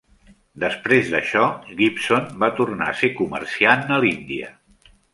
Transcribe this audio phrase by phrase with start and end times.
[0.63, 1.43] Després d'això,
[1.83, 4.55] Gibson va tornar a ser comerciant a l'Índia.